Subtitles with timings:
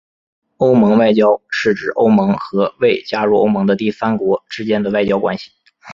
[0.57, 5.51] 欧盟外交是指欧盟和未加入欧盟的第三国之间的外交关系。